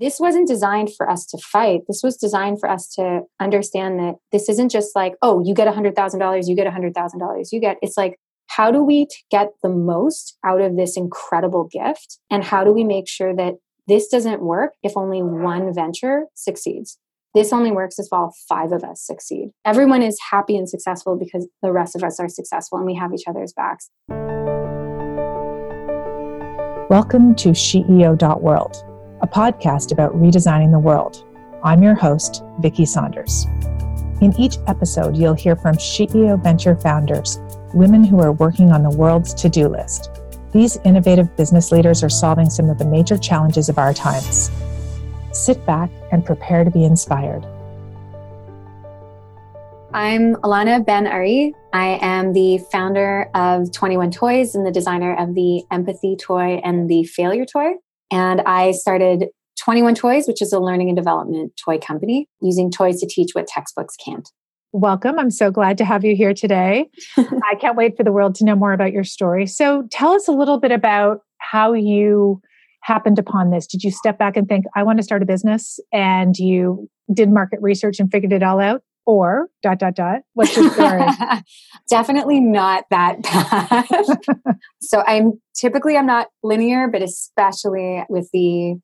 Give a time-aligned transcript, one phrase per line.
[0.00, 1.82] this wasn't designed for us to fight.
[1.86, 5.68] This was designed for us to understand that this isn't just like, oh, you get
[5.68, 8.16] $100,000, you get $100,000, you get, it's like,
[8.46, 12.18] how do we get the most out of this incredible gift?
[12.30, 13.54] And how do we make sure that
[13.86, 16.98] this doesn't work if only one venture succeeds?
[17.34, 19.50] This only works if all five of us succeed.
[19.64, 23.12] Everyone is happy and successful because the rest of us are successful and we have
[23.12, 23.90] each other's backs.
[26.88, 28.89] Welcome to SheEO.world
[29.22, 31.26] a podcast about redesigning the world.
[31.62, 33.46] I'm your host, Vicki Saunders.
[34.22, 37.38] In each episode, you'll hear from SheEO Venture founders,
[37.74, 40.10] women who are working on the world's to do list.
[40.52, 44.50] These innovative business leaders are solving some of the major challenges of our times.
[45.32, 47.46] Sit back and prepare to be inspired.
[49.92, 51.54] I'm Ilana Ben Ari.
[51.72, 56.88] I am the founder of 21 Toys and the designer of the Empathy Toy and
[56.88, 57.74] the Failure Toy.
[58.10, 59.26] And I started
[59.62, 63.46] 21 Toys, which is a learning and development toy company, using toys to teach what
[63.46, 64.28] textbooks can't.
[64.72, 65.18] Welcome.
[65.18, 66.88] I'm so glad to have you here today.
[67.16, 69.46] I can't wait for the world to know more about your story.
[69.46, 72.40] So, tell us a little bit about how you
[72.82, 73.66] happened upon this.
[73.66, 75.80] Did you step back and think, I want to start a business?
[75.92, 78.82] And you did market research and figured it all out?
[79.10, 80.20] Or dot, dot, dot.
[80.34, 81.02] What's your story?
[81.90, 84.56] Definitely not that bad.
[84.80, 88.76] so, I'm typically I'm not linear, but especially with the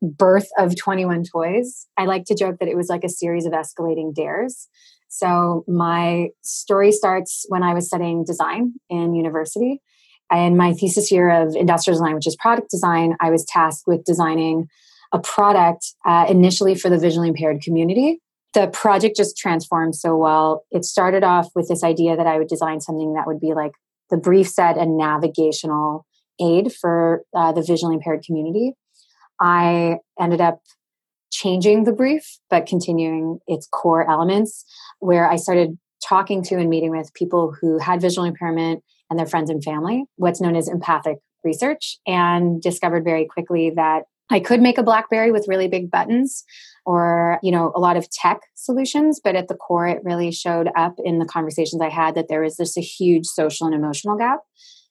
[0.00, 3.52] birth of 21 Toys, I like to joke that it was like a series of
[3.52, 4.68] escalating dares.
[5.08, 9.80] So my story starts when I was studying design in university.
[10.32, 14.04] In my thesis year of industrial design, which is product design, I was tasked with
[14.04, 14.68] designing
[15.12, 18.20] a product uh, initially for the visually impaired community.
[18.54, 20.64] The project just transformed so well.
[20.70, 23.72] It started off with this idea that I would design something that would be like
[24.10, 26.04] the brief said a navigational
[26.40, 28.74] aid for uh, the visually impaired community.
[29.40, 30.60] I ended up
[31.30, 34.64] changing the brief, but continuing its core elements,
[35.00, 39.26] where I started talking to and meeting with people who had visual impairment and their
[39.26, 44.02] friends and family, what's known as empathic research, and discovered very quickly that
[44.32, 46.44] I could make a Blackberry with really big buttons
[46.86, 50.68] or, you know, a lot of tech solutions, but at the core, it really showed
[50.74, 54.16] up in the conversations I had that there was this a huge social and emotional
[54.16, 54.40] gap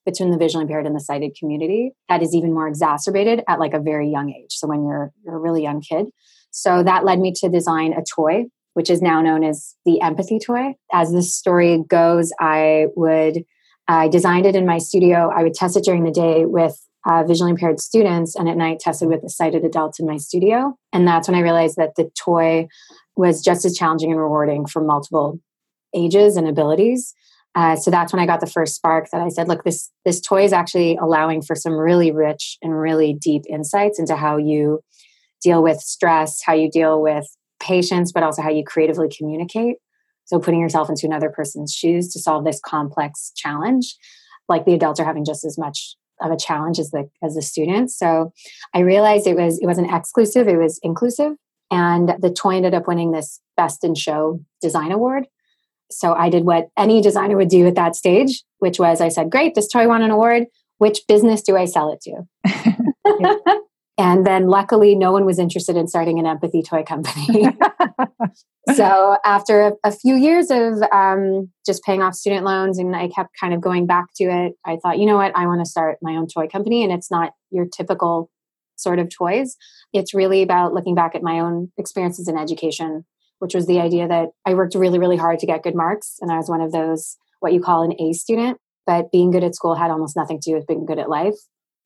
[0.06, 3.74] between the visually impaired and the sighted community that is even more exacerbated at like
[3.74, 4.52] a very young age.
[4.52, 6.08] So when you're you're a really young kid.
[6.52, 10.40] So that led me to design a toy, which is now known as the empathy
[10.40, 10.76] toy.
[10.94, 13.44] As the story goes, I would
[13.88, 15.32] I designed it in my studio.
[15.36, 18.80] I would test it during the day with uh, visually impaired students, and at night
[18.80, 20.76] tested with sighted adults in my studio.
[20.94, 22.68] And that's when I realized that the toy
[23.16, 25.40] was just as challenging and rewarding for multiple
[25.96, 27.14] ages and abilities.
[27.54, 30.22] Uh, so that's when I got the first spark that I said, look, this this
[30.22, 34.80] toy is actually allowing for some really rich and really deep insights into how you
[35.42, 37.26] deal with stress, how you deal with
[37.60, 39.78] patience, but also how you creatively communicate.
[40.26, 43.98] So putting yourself into another person's shoes to solve this complex challenge,
[44.48, 47.42] like the adults are having just as much of a challenge as the as a
[47.42, 47.92] student.
[47.92, 48.32] So
[48.74, 51.34] I realized it was it wasn't exclusive, it was inclusive.
[51.70, 55.28] And the toy ended up winning this best in show design award
[55.92, 59.30] so I did what any designer would do at that stage, which was I said,
[59.30, 60.46] Great, this toy won an award.
[60.78, 63.62] Which business do I sell it to?
[63.98, 67.46] and then luckily, no one was interested in starting an empathy toy company.
[68.76, 73.10] so after a, a, few years of um, just paying off student loans and I
[73.10, 75.70] kept kind of going back to it, I thought, you know what, I want to
[75.70, 76.84] start my own toy company.
[76.84, 78.32] And it's not your typical
[78.76, 79.58] sort of toys.
[79.94, 83.06] It's really about looking back at my own experiences in education
[83.42, 86.18] which was the idea that I worked really, really hard to get good marks.
[86.22, 88.60] And I was one of those, what you call an A student.
[88.86, 91.36] But being good at school had almost nothing to do with being good at life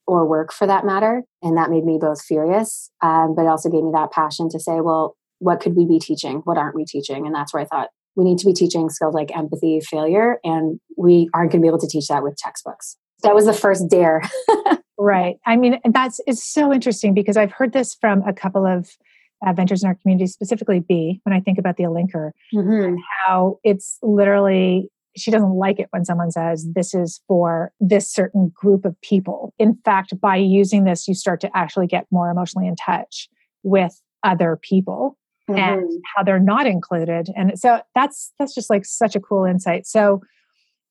[0.07, 1.23] or work for that matter.
[1.41, 4.81] And that made me both furious, um, but also gave me that passion to say,
[4.81, 6.41] well, what could we be teaching?
[6.43, 7.25] What aren't we teaching?
[7.25, 10.79] And that's where I thought we need to be teaching skills like empathy, failure, and
[10.97, 12.97] we aren't going to be able to teach that with textbooks.
[13.23, 14.21] That was the first dare.
[14.97, 15.35] right.
[15.45, 18.89] I mean, that's it's so interesting because I've heard this from a couple of
[19.45, 22.95] uh, ventures in our community, specifically B, when I think about the Alinker, mm-hmm.
[23.25, 28.51] how it's literally she doesn't like it when someone says this is for this certain
[28.53, 29.53] group of people.
[29.57, 33.29] In fact, by using this, you start to actually get more emotionally in touch
[33.63, 35.17] with other people
[35.49, 35.59] mm-hmm.
[35.59, 37.29] and how they're not included.
[37.35, 39.87] And so that's that's just like such a cool insight.
[39.87, 40.21] So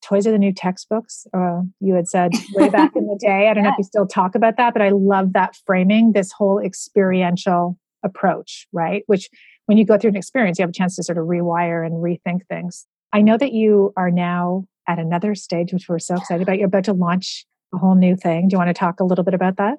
[0.03, 1.25] toys are the new textbooks.
[1.33, 3.49] Uh, you had said way back in the day.
[3.49, 3.69] I don't yeah.
[3.69, 6.13] know if you still talk about that, but I love that framing.
[6.13, 9.03] This whole experiential approach, right?
[9.07, 9.29] Which
[9.65, 11.95] when you go through an experience, you have a chance to sort of rewire and
[11.95, 12.85] rethink things.
[13.15, 16.57] I know that you are now at another stage, which we're so excited about.
[16.57, 18.49] You're about to launch a whole new thing.
[18.49, 19.77] Do you want to talk a little bit about that?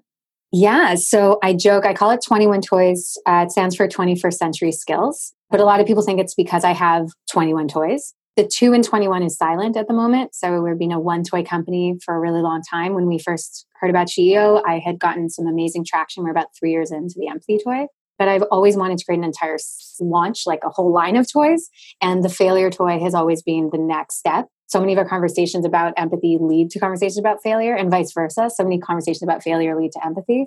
[0.53, 3.19] Yeah, so I joke, I call it 21 Toys.
[3.27, 5.35] Uh, it stands for 21st Century Skills.
[5.51, 8.15] But a lot of people think it's because I have 21 toys.
[8.37, 10.35] The two in 21 is silent at the moment.
[10.35, 12.95] So we've been a one toy company for a really long time.
[12.95, 16.25] When we first heard about SheEO, I had gotten some amazing traction.
[16.25, 17.87] We're about three years into the empathy toy.
[18.19, 19.59] But I've always wanted to create an entire
[20.01, 21.69] launch, like a whole line of toys.
[22.01, 24.47] And the failure toy has always been the next step.
[24.69, 28.51] So many of our conversations about empathy lead to conversations about failure and vice versa.
[28.55, 30.47] So many conversations about failure lead to empathy.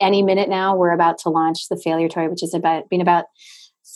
[0.00, 3.26] Any minute now, we're about to launch the failure toy, which is about been about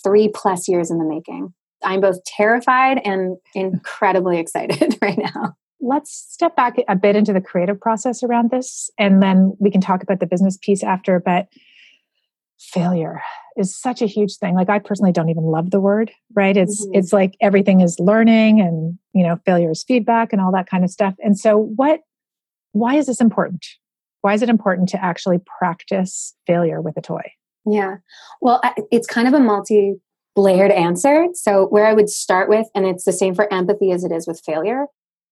[0.04, 1.54] three plus years in the making.
[1.82, 5.54] I'm both terrified and incredibly excited right now.
[5.80, 9.80] Let's step back a bit into the creative process around this, and then we can
[9.80, 11.20] talk about the business piece after.
[11.20, 11.48] But
[12.58, 13.20] failure
[13.56, 14.54] is such a huge thing.
[14.54, 16.56] Like I personally don't even love the word, right?
[16.56, 16.98] It's mm-hmm.
[16.98, 20.84] it's like everything is learning and, you know, failure is feedback and all that kind
[20.84, 21.14] of stuff.
[21.22, 22.00] And so what
[22.72, 23.64] why is this important?
[24.22, 27.32] Why is it important to actually practice failure with a toy?
[27.66, 27.96] Yeah.
[28.40, 28.60] Well,
[28.90, 29.94] it's kind of a multi
[30.36, 31.28] layered answer.
[31.34, 34.26] So, where I would start with, and it's the same for empathy as it is
[34.26, 34.86] with failure,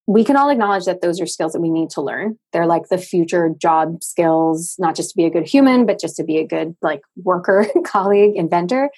[0.05, 2.37] we can all acknowledge that those are skills that we need to learn.
[2.51, 6.17] They're like the future job skills, not just to be a good human, but just
[6.17, 8.89] to be a good like worker, colleague, inventor.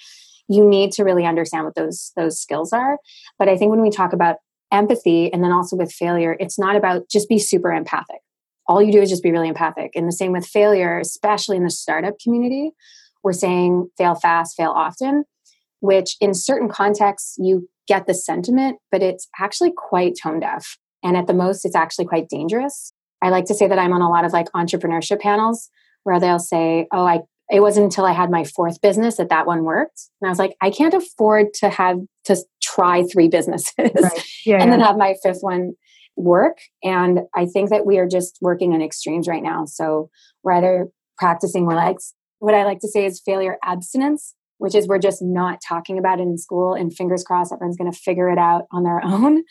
[0.48, 2.98] You need to really understand what those those skills are.
[3.38, 4.36] But I think when we talk about
[4.72, 8.20] empathy and then also with failure, it's not about just be super empathic.
[8.68, 9.92] All you do is just be really empathic.
[9.94, 12.72] And the same with failure, especially in the startup community,
[13.22, 15.24] we're saying fail fast, fail often,
[15.78, 20.78] which in certain contexts you get the sentiment, but it's actually quite tone deaf.
[21.02, 22.92] And at the most, it's actually quite dangerous.
[23.22, 25.70] I like to say that I'm on a lot of like entrepreneurship panels
[26.04, 27.20] where they'll say, Oh, I,
[27.50, 30.02] it wasn't until I had my fourth business that that one worked.
[30.20, 34.24] And I was like, I can't afford to have to try three businesses right.
[34.44, 34.70] yeah, and yeah.
[34.70, 35.74] then have my fifth one
[36.16, 36.58] work.
[36.82, 39.64] And I think that we are just working in extremes right now.
[39.66, 40.10] So
[40.42, 40.88] we're either
[41.18, 41.98] practicing, we're like,
[42.38, 46.18] what I like to say is failure abstinence, which is we're just not talking about
[46.18, 49.44] it in school and fingers crossed everyone's going to figure it out on their own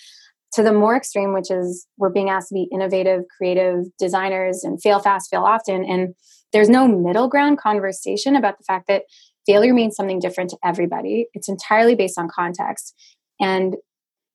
[0.56, 4.82] to the more extreme, which is we're being asked to be innovative, creative designers and
[4.82, 5.84] fail fast, fail often.
[5.84, 6.16] And
[6.54, 9.04] there's no middle ground conversation about the fact that
[9.46, 11.28] failure means something different to everybody.
[11.34, 12.96] It's entirely based on context.
[13.40, 13.76] And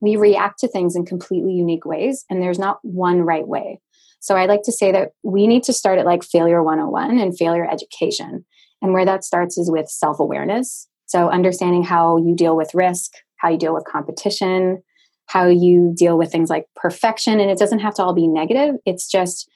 [0.03, 2.25] we react to things in completely unique ways.
[2.29, 3.81] And there's not one right way.
[4.21, 7.37] So I like to say that we need to start at like failure 101 and
[7.37, 8.45] failure education.
[8.83, 10.87] And where that starts is with self awareness.
[11.07, 14.83] So understanding how you deal with risk, how you deal with competition,
[15.31, 17.39] how you deal with things like perfection.
[17.39, 18.75] And it doesn't have to all be negative.
[18.85, 19.49] It's just,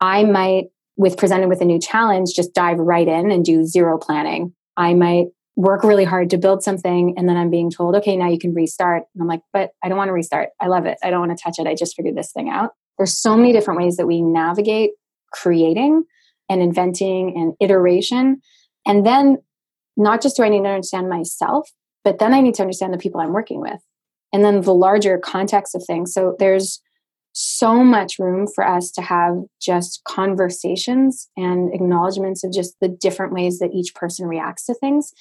[0.00, 3.98] I might, with presented with a new challenge, just dive right in and do zero
[3.98, 4.54] planning.
[4.78, 8.30] I might work really hard to build something and then I'm being told, okay, now
[8.30, 9.02] you can restart.
[9.14, 10.48] And I'm like, but I don't want to restart.
[10.60, 10.96] I love it.
[11.02, 11.66] I don't want to touch it.
[11.66, 12.70] I just figured this thing out.
[12.96, 14.92] There's so many different ways that we navigate
[15.30, 16.04] creating
[16.48, 18.40] and inventing and iteration.
[18.86, 19.38] And then
[19.94, 21.68] not just do I need to understand myself,
[22.02, 23.82] but then I need to understand the people I'm working with
[24.32, 26.12] and then the larger context of things.
[26.12, 26.80] So there's
[27.32, 33.32] so much room for us to have just conversations and acknowledgments of just the different
[33.32, 35.12] ways that each person reacts to things.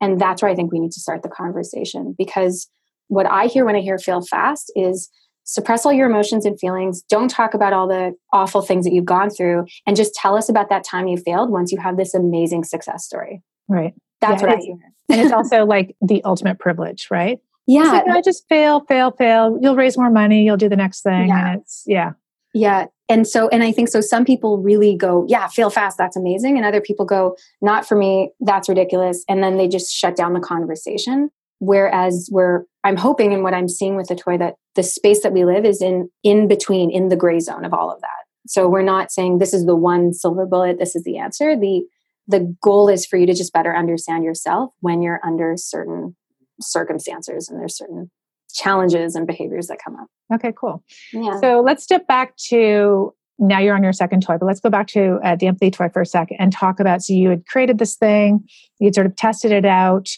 [0.00, 2.70] And that's where I think we need to start the conversation because
[3.08, 5.10] what I hear when I hear fail fast is
[5.44, 7.02] suppress all your emotions and feelings.
[7.02, 10.48] Don't talk about all the awful things that you've gone through and just tell us
[10.48, 13.42] about that time you failed once you have this amazing success story.
[13.66, 13.94] Right.
[14.20, 14.76] That's yeah, what I hear.
[15.10, 17.40] and it's also like the ultimate privilege, right?
[17.68, 17.92] Yeah.
[17.92, 19.58] Like, I just fail, fail, fail.
[19.60, 20.42] You'll raise more money.
[20.42, 21.28] You'll do the next thing.
[21.28, 21.52] Yeah.
[21.52, 22.12] And it's, yeah.
[22.54, 22.86] Yeah.
[23.10, 25.98] And so, and I think so some people really go, yeah, fail fast.
[25.98, 26.56] That's amazing.
[26.56, 28.32] And other people go, not for me.
[28.40, 29.22] That's ridiculous.
[29.28, 31.30] And then they just shut down the conversation.
[31.58, 35.32] Whereas we're, I'm hoping and what I'm seeing with the toy that the space that
[35.32, 38.08] we live is in, in between, in the gray zone of all of that.
[38.46, 40.78] So we're not saying this is the one silver bullet.
[40.78, 41.54] This is the answer.
[41.54, 41.82] The,
[42.28, 46.16] the goal is for you to just better understand yourself when you're under certain
[46.60, 48.10] circumstances and there's certain
[48.52, 50.08] challenges and behaviors that come up.
[50.34, 50.82] Okay, cool.
[51.12, 51.38] Yeah.
[51.40, 54.88] So let's step back to now you're on your second toy, but let's go back
[54.88, 57.02] to uh, the empathy toy for a second and talk about.
[57.02, 58.44] So you had created this thing,
[58.80, 60.08] you'd sort of tested it out,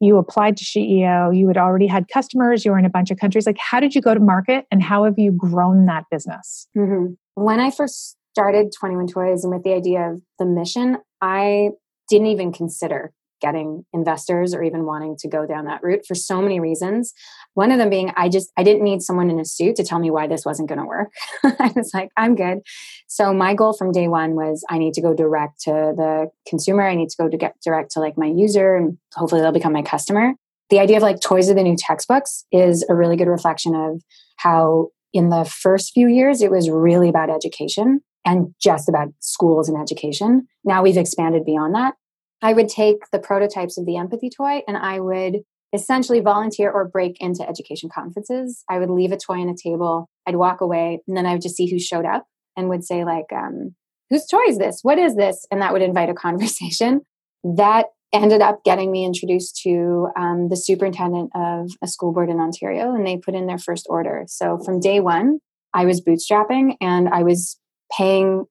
[0.00, 3.18] you applied to SheEO, you had already had customers, you were in a bunch of
[3.18, 3.46] countries.
[3.46, 6.68] Like, how did you go to market and how have you grown that business?
[6.76, 7.14] Mm-hmm.
[7.34, 11.70] When I first started 21 Toys and with the idea of the mission, I
[12.08, 16.40] didn't even consider getting investors or even wanting to go down that route for so
[16.40, 17.12] many reasons.
[17.54, 19.98] One of them being i just i didn't need someone in a suit to tell
[19.98, 21.12] me why this wasn't going to work.
[21.44, 22.58] I was like i'm good.
[23.06, 26.86] So my goal from day one was i need to go direct to the consumer.
[26.86, 29.72] I need to go to get direct to like my user and hopefully they'll become
[29.72, 30.34] my customer.
[30.70, 34.02] The idea of like toys are the new textbooks is a really good reflection of
[34.36, 39.68] how in the first few years it was really about education and just about schools
[39.68, 40.46] and education.
[40.64, 41.94] Now we've expanded beyond that.
[42.42, 45.40] I would take the prototypes of the empathy toy and I would
[45.72, 48.64] essentially volunteer or break into education conferences.
[48.68, 51.42] I would leave a toy on a table, I'd walk away, and then I would
[51.42, 53.74] just see who showed up and would say, like, um,
[54.08, 54.80] whose toy is this?
[54.82, 55.46] What is this?
[55.50, 57.02] And that would invite a conversation.
[57.44, 62.40] That ended up getting me introduced to um, the superintendent of a school board in
[62.40, 64.24] Ontario, and they put in their first order.
[64.26, 65.38] So from day one,
[65.72, 67.58] I was bootstrapping and I was
[67.96, 68.46] paying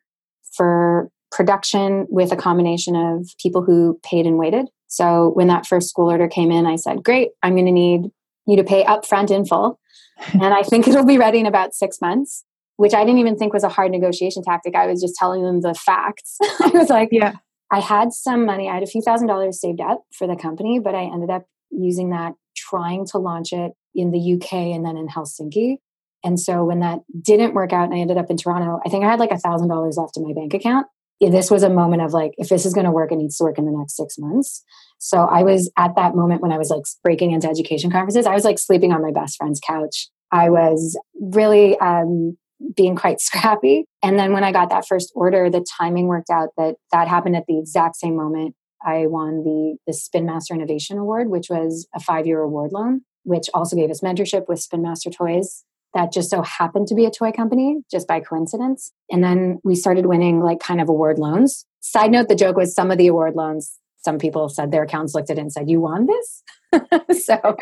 [0.54, 4.68] for production with a combination of people who paid and waited.
[4.88, 8.10] So when that first school order came in, I said, Great, I'm going to need
[8.48, 9.80] you to pay upfront in full.
[10.34, 12.44] and I think it'll be ready in about six months,
[12.78, 14.76] which I didn't even think was a hard negotiation tactic.
[14.76, 16.38] I was just telling them the facts.
[16.60, 17.36] I was like, Yeah,
[17.72, 18.68] I had some money.
[18.70, 21.46] I had a few thousand dollars saved up for the company, but I ended up
[21.70, 25.78] using that trying to launch it in the UK and then in Helsinki.
[26.24, 29.06] And so when that didn't work out and I ended up in Toronto, I think
[29.06, 30.88] I had like a thousand dollars left in my bank account.
[31.20, 33.44] This was a moment of like, if this is going to work, it needs to
[33.44, 34.64] work in the next six months.
[35.00, 38.34] So I was at that moment when I was like breaking into education conferences, I
[38.34, 40.10] was like sleeping on my best friend's couch.
[40.32, 42.38] I was really um,
[42.76, 43.86] being quite scrappy.
[44.04, 47.36] And then when I got that first order, the timing worked out that that happened
[47.36, 51.88] at the exact same moment I won the the Spin Master Innovation Award, which was
[51.94, 55.66] a five year award loan, which also gave us mentorship with Spin Master Toys.
[55.94, 58.92] That just so happened to be a toy company, just by coincidence.
[59.10, 61.66] And then we started winning like kind of award loans.
[61.82, 63.78] Side note: the joke was some of the award loans.
[63.98, 66.44] Some people said their accounts looked at it and said, "You won this."
[67.26, 67.58] so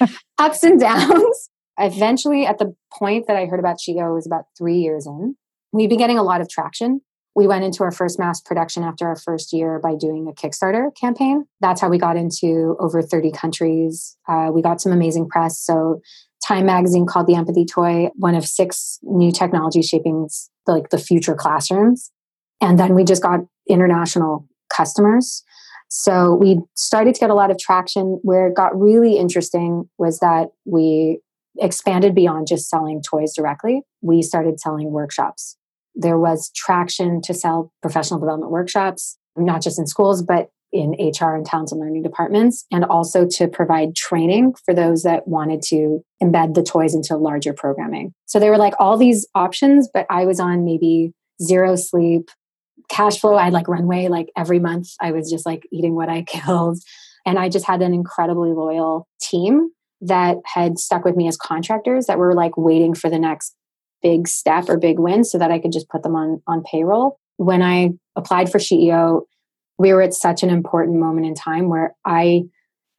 [0.38, 4.78] ups and downs eventually at the point that I heard about SheEO was about three
[4.78, 5.36] years in.
[5.72, 7.00] We've been getting a lot of traction.
[7.34, 10.88] We went into our first mass production after our first year by doing a Kickstarter
[10.98, 11.44] campaign.
[11.60, 14.16] That's how we got into over 30 countries.
[14.26, 15.58] Uh, we got some amazing press.
[15.58, 16.00] So
[16.46, 20.28] Time magazine called the Empathy Toy one of six new technologies shaping
[20.66, 22.12] like the future classrooms.
[22.60, 25.42] And then we just got international customers.
[25.88, 28.20] So we started to get a lot of traction.
[28.22, 31.20] Where it got really interesting was that we
[31.58, 33.82] expanded beyond just selling toys directly.
[34.02, 35.56] We started selling workshops.
[35.94, 41.34] There was traction to sell professional development workshops, not just in schools, but in HR
[41.34, 46.00] and talent and learning departments, and also to provide training for those that wanted to
[46.22, 48.12] embed the toys into larger programming.
[48.26, 52.30] So there were like all these options, but I was on maybe zero sleep,
[52.88, 53.36] cash flow.
[53.36, 54.88] I had like runway like every month.
[55.00, 56.78] I was just like eating what I killed.
[57.24, 62.06] And I just had an incredibly loyal team that had stuck with me as contractors
[62.06, 63.54] that were like waiting for the next
[64.02, 67.18] big step or big win so that I could just put them on on payroll.
[67.38, 69.22] When I applied for SheEO,
[69.78, 72.44] we were at such an important moment in time where I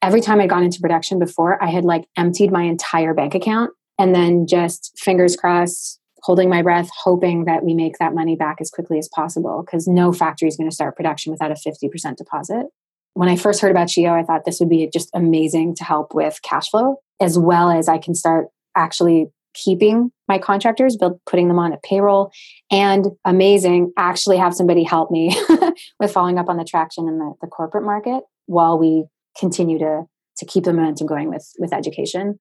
[0.01, 3.72] every time I'd gone into production before, I had like emptied my entire bank account
[3.98, 8.57] and then just fingers crossed, holding my breath, hoping that we make that money back
[8.62, 12.15] as quickly as possible because no factory is going to start production without a 50%
[12.15, 12.67] deposit.
[13.13, 16.13] When I first heard about SheEO, I thought this would be just amazing to help
[16.13, 19.27] with cash flow, as well as I can start actually
[19.64, 22.32] keeping my contractors, build, putting them on a payroll,
[22.72, 25.36] and amazing, actually have somebody help me
[26.00, 29.06] with following up on the traction in the, the corporate market while we
[29.38, 30.04] continue to
[30.38, 32.40] to keep the momentum going with with education.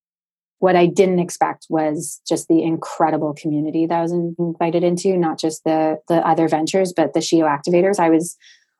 [0.59, 5.39] What I didn't expect was just the incredible community that I was invited into, not
[5.39, 7.99] just the the other ventures, but the SheEO activators.
[7.99, 8.37] I was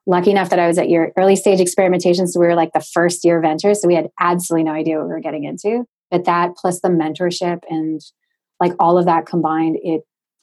[0.07, 2.27] lucky enough that I was at your early stage experimentation.
[2.29, 3.83] So we were like the first year ventures.
[3.83, 5.85] So we had absolutely no idea what we were getting into.
[6.11, 8.01] But that plus the mentorship and
[8.61, 10.03] like all of that combined, it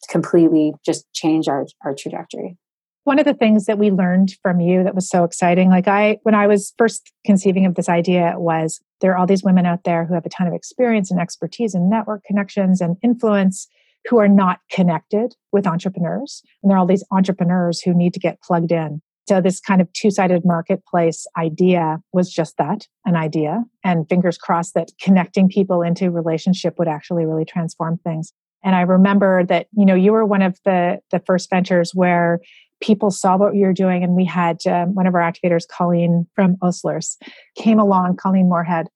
[0.09, 2.57] completely just changed our, our trajectory.
[3.05, 6.19] One of the things that we learned from you that was so exciting, like I,
[6.23, 9.83] when I was first conceiving of this idea, was there are all these women out
[9.83, 13.67] there who have a ton of experience and expertise and network connections and influence
[14.09, 16.43] who are not connected with entrepreneurs.
[16.61, 19.01] And there are all these entrepreneurs who need to get plugged in.
[19.27, 23.63] So this kind of two-sided marketplace idea was just that, an idea.
[23.83, 28.33] And fingers crossed that connecting people into relationship would actually really transform things.
[28.63, 32.39] And I remember that, you know, you were one of the the first ventures where
[32.81, 34.03] people saw what you were doing.
[34.03, 37.17] And we had um, one of our activators, Colleen from Oslers,
[37.55, 38.87] came along, Colleen Moorhead,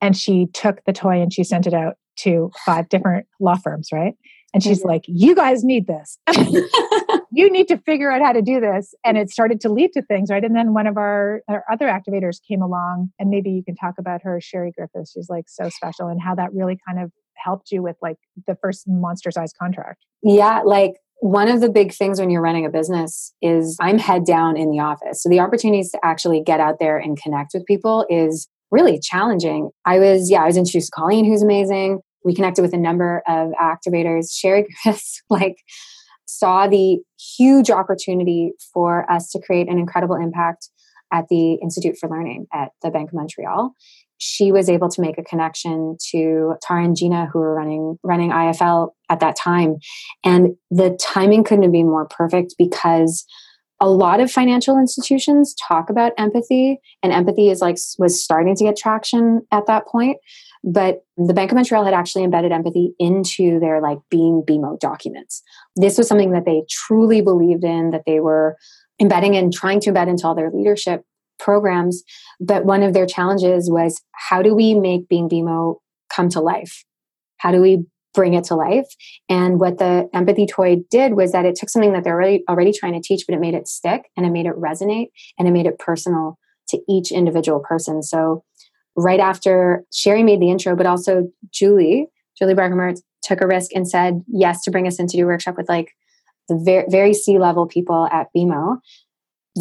[0.00, 3.88] and she took the toy and she sent it out to five different law firms,
[3.92, 4.14] right?
[4.54, 4.88] And she's mm-hmm.
[4.88, 6.18] like, you guys need this.
[7.34, 8.94] you need to figure out how to do this.
[9.04, 10.44] And it started to lead to things, right?
[10.44, 13.94] And then one of our, our other activators came along, and maybe you can talk
[13.98, 15.12] about her, Sherry Griffiths.
[15.12, 18.56] She's like so special and how that really kind of helped you with like the
[18.62, 20.04] first monster size contract.
[20.22, 24.24] Yeah, like one of the big things when you're running a business is I'm head
[24.24, 25.22] down in the office.
[25.22, 29.70] So the opportunities to actually get out there and connect with people is really challenging.
[29.84, 32.00] I was, yeah, I was introduced to Colleen, who's amazing.
[32.24, 34.28] We connected with a number of activators.
[34.32, 35.56] Sherry Griffiths, like,
[36.26, 36.98] saw the
[37.36, 40.68] huge opportunity for us to create an incredible impact
[41.12, 43.72] at the Institute for Learning at the Bank of Montreal.
[44.18, 48.30] She was able to make a connection to Tara and Gina, who were running running
[48.30, 49.76] IFL at that time,
[50.24, 53.24] and the timing couldn't have been more perfect because
[53.80, 58.64] a lot of financial institutions talk about empathy, and empathy is like was starting to
[58.64, 60.16] get traction at that point.
[60.64, 65.42] But the Bank of Montreal had actually embedded empathy into their like being BMO documents.
[65.76, 68.56] This was something that they truly believed in, that they were
[68.98, 71.02] embedding and trying to embed into all their leadership
[71.38, 72.02] programs.
[72.40, 75.76] But one of their challenges was how do we make being BMO
[76.08, 76.84] come to life?
[77.36, 78.86] How do we bring it to life?
[79.28, 82.72] And what the empathy toy did was that it took something that they're already, already
[82.72, 85.50] trying to teach, but it made it stick and it made it resonate and it
[85.50, 88.02] made it personal to each individual person.
[88.02, 88.44] So
[88.96, 92.06] right after Sherry made the intro, but also Julie,
[92.38, 95.26] Julie Barkemer took a risk and said yes to bring us in to do a
[95.26, 95.92] workshop with like
[96.48, 98.78] the very, very C level people at BMO.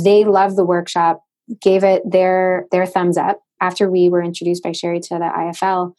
[0.03, 1.21] They loved the workshop,
[1.61, 3.39] gave it their their thumbs up.
[3.61, 5.93] After we were introduced by Sherry to the IFL,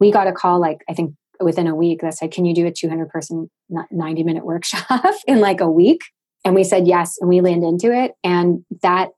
[0.00, 2.66] we got a call like I think within a week that said, "Can you do
[2.66, 3.50] a 200 person
[3.90, 6.00] 90 minute workshop in like a week?"
[6.44, 9.10] And we said yes, and we leaned into it, and that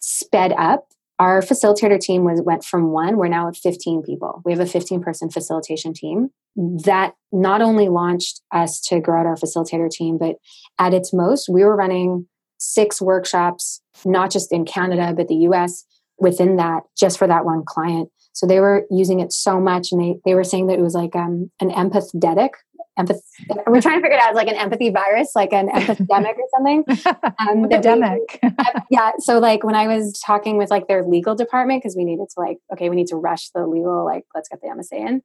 [0.00, 0.86] sped up
[1.18, 4.42] our facilitator team was went from one we're now at 15 people.
[4.44, 6.30] We have a 15 person facilitation team.
[6.56, 10.36] That not only launched us to grow out our facilitator team but
[10.78, 12.26] at its most we were running
[12.58, 15.84] six workshops not just in canada but the us
[16.18, 18.08] within that just for that one client.
[18.32, 20.94] So they were using it so much and they, they were saying that it was
[20.94, 22.50] like um, an empathetic
[22.98, 23.20] empath-
[23.66, 26.48] we're trying to figure it out as like an empathy virus, like an epidemic or
[26.54, 26.84] something.
[27.38, 28.40] Um, epidemic.
[28.90, 29.12] yeah.
[29.18, 32.40] So like when I was talking with like their legal department, because we needed to
[32.40, 35.22] like, okay, we need to rush the legal, like, let's get the MSA in.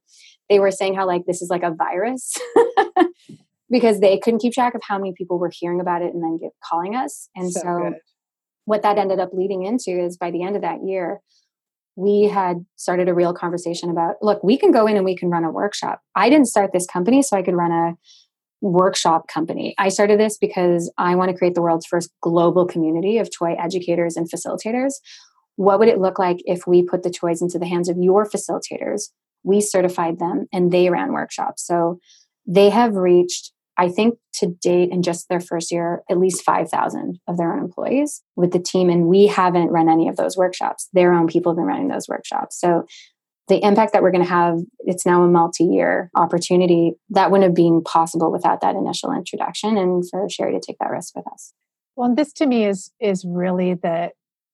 [0.48, 2.34] They were saying how like this is like a virus.
[3.70, 6.36] because they couldn't keep track of how many people were hearing about it and then
[6.36, 7.28] get, calling us.
[7.34, 7.94] And so, so
[8.66, 11.20] what that ended up leading into is by the end of that year,
[11.96, 15.30] we had started a real conversation about look, we can go in and we can
[15.30, 16.00] run a workshop.
[16.14, 17.96] I didn't start this company so I could run a
[18.62, 19.74] workshop company.
[19.76, 23.54] I started this because I want to create the world's first global community of toy
[23.58, 24.94] educators and facilitators.
[25.56, 28.24] What would it look like if we put the toys into the hands of your
[28.24, 29.10] facilitators?
[29.42, 31.66] We certified them and they ran workshops.
[31.66, 31.98] So
[32.46, 37.18] they have reached I think to date in just their first year, at least 5,000
[37.26, 38.88] of their own employees with the team.
[38.88, 40.88] And we haven't run any of those workshops.
[40.92, 42.60] Their own people have been running those workshops.
[42.60, 42.86] So
[43.48, 47.48] the impact that we're going to have, it's now a multi year opportunity that wouldn't
[47.48, 51.26] have been possible without that initial introduction and for Sherry to take that risk with
[51.32, 51.52] us.
[51.96, 54.10] Well, this to me is is really the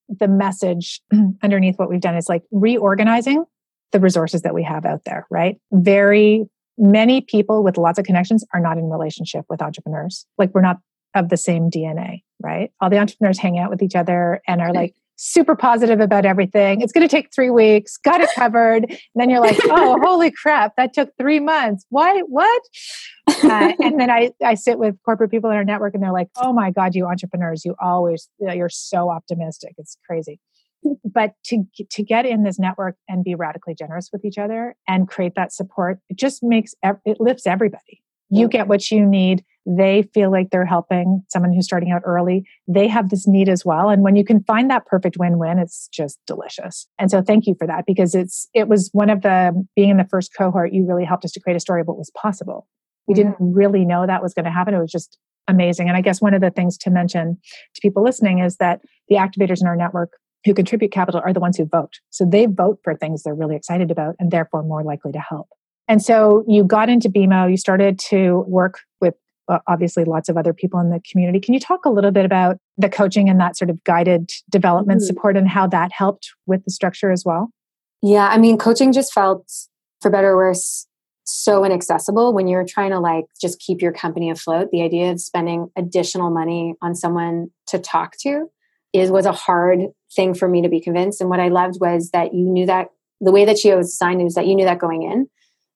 [0.09, 1.03] the message
[1.43, 3.45] underneath what we've done is like reorganizing
[3.93, 5.59] the resources that we have out there, right?
[5.71, 10.27] Very many people with lots of connections are not in relationship with entrepreneurs.
[10.39, 10.79] Like we're not
[11.15, 12.71] of the same DNA, right?
[12.81, 16.81] All the entrepreneurs hang out with each other and are like super positive about everything.
[16.81, 18.85] It's going to take three weeks, got it covered.
[18.85, 21.85] And then you're like, oh, holy crap, that took three months.
[21.89, 22.21] Why?
[22.21, 22.63] What?
[23.27, 26.29] Uh, and then I, I sit with corporate people in our network and they're like,
[26.37, 29.75] oh my God, you entrepreneurs, you always, you're so optimistic.
[29.77, 30.39] It's crazy
[31.05, 35.09] but to to get in this network and be radically generous with each other and
[35.09, 38.03] create that support it just makes it lifts everybody.
[38.31, 38.51] You mm.
[38.51, 39.45] get what you need.
[39.67, 42.45] They feel like they're helping someone who's starting out early.
[42.67, 45.89] They have this need as well and when you can find that perfect win-win it's
[45.89, 46.87] just delicious.
[46.99, 49.97] And so thank you for that because it's it was one of the being in
[49.97, 52.67] the first cohort you really helped us to create a story of what was possible.
[53.07, 54.75] We didn't really know that was going to happen.
[54.75, 55.17] It was just
[55.49, 55.89] amazing.
[55.89, 57.39] And i guess one of the things to mention
[57.75, 60.13] to people listening is that the activators in our network
[60.45, 61.95] who contribute capital are the ones who vote.
[62.11, 65.49] So they vote for things they're really excited about and therefore more likely to help.
[65.89, 69.15] And so you got into BMO, you started to work with
[69.49, 71.41] uh, obviously lots of other people in the community.
[71.41, 75.01] Can you talk a little bit about the coaching and that sort of guided development
[75.01, 75.07] mm-hmm.
[75.07, 77.51] support and how that helped with the structure as well?
[78.03, 79.51] Yeah, I mean, coaching just felt,
[80.01, 80.87] for better or worse,
[81.25, 84.71] so inaccessible when you're trying to like just keep your company afloat.
[84.71, 88.47] The idea of spending additional money on someone to talk to
[88.93, 89.81] is was a hard
[90.15, 91.21] thing for me to be convinced.
[91.21, 92.89] And what I loved was that you knew that
[93.21, 95.29] the way that she was assigned was that you knew that going in.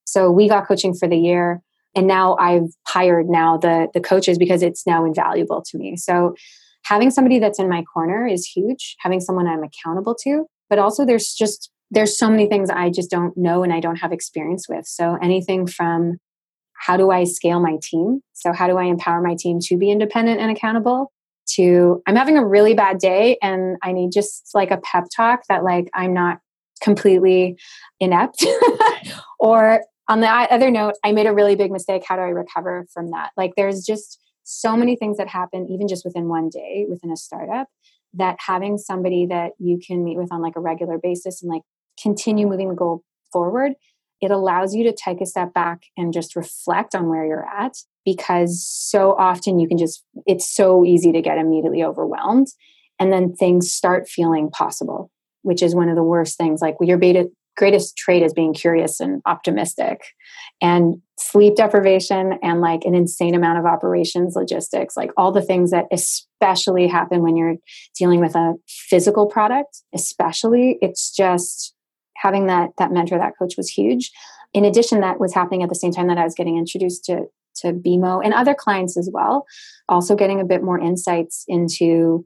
[0.04, 1.60] So we got coaching for the year.
[1.94, 5.96] And now I've hired now the the coaches because it's now invaluable to me.
[5.96, 6.34] So
[6.84, 8.96] having somebody that's in my corner is huge.
[9.00, 13.10] Having someone I'm accountable to, but also there's just there's so many things I just
[13.10, 14.86] don't know and I don't have experience with.
[14.86, 16.16] So anything from
[16.74, 18.22] how do I scale my team?
[18.32, 21.12] So how do I empower my team to be independent and accountable?
[21.54, 25.40] To I'm having a really bad day and I need just like a pep talk
[25.48, 26.38] that like I'm not
[26.82, 27.56] completely
[28.00, 28.44] inept.
[29.38, 32.02] or on the other note, I made a really big mistake.
[32.06, 33.30] How do I recover from that?
[33.36, 37.16] Like there's just so many things that happen even just within one day within a
[37.16, 37.68] startup
[38.14, 41.62] that having somebody that you can meet with on like a regular basis and like
[42.00, 43.02] continue moving the goal
[43.32, 43.72] forward
[44.20, 47.76] it allows you to take a step back and just reflect on where you're at
[48.04, 52.48] because so often you can just it's so easy to get immediately overwhelmed
[52.98, 55.10] and then things start feeling possible
[55.42, 56.62] which is one of the worst things.
[56.62, 60.00] Like your beta greatest trait is being curious and optimistic
[60.62, 65.70] and sleep deprivation and like an insane amount of operations logistics like all the things
[65.70, 67.56] that especially happen when you're
[67.94, 71.74] dealing with a physical product especially it's just
[72.16, 74.10] having that that mentor that coach was huge.
[74.54, 77.26] In addition that was happening at the same time that i was getting introduced to
[77.56, 79.44] to bmo and other clients as well.
[79.88, 82.24] Also getting a bit more insights into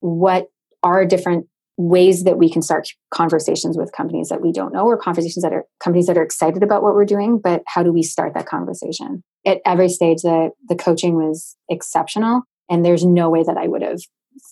[0.00, 0.48] what
[0.82, 1.46] are different
[1.78, 5.52] ways that we can start conversations with companies that we don't know or conversations that
[5.52, 8.46] are companies that are excited about what we're doing but how do we start that
[8.46, 9.22] conversation?
[9.46, 13.82] At every stage the the coaching was exceptional and there's no way that i would
[13.82, 14.00] have